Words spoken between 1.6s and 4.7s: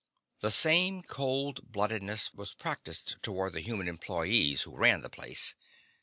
bloodedness was practised toward the human employees